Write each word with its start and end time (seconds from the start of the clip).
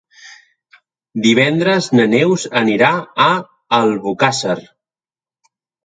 Divendres 1.25 1.91
na 1.99 2.07
Neus 2.15 2.47
anirà 2.65 2.91
a 3.29 3.31
Albocàsser. 3.83 4.61